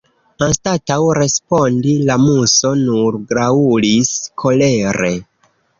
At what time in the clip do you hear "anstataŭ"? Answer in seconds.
0.45-0.95